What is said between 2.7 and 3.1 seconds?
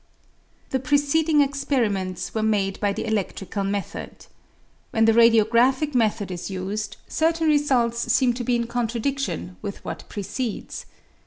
by the